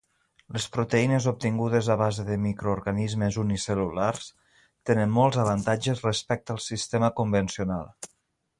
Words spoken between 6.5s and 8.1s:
al sistema convencional.